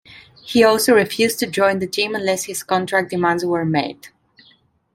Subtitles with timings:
[0.43, 4.09] He also refused to join the team unless his contract demands were met.